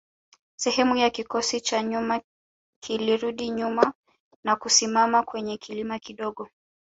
Sehemu 0.55 0.95
ya 0.97 1.09
kikosi 1.09 1.61
cha 1.61 1.83
nyuma 1.83 2.21
kilirudi 2.83 3.49
nyuma 3.49 3.93
na 4.43 4.55
kusimama 4.55 5.23
kwenye 5.23 5.57
kilima 5.57 5.99
kidogo 5.99 6.47